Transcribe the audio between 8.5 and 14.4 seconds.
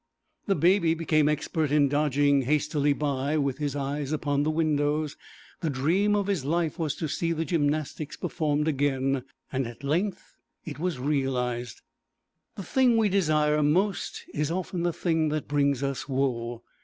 again; at length it was realised. The thing we desire most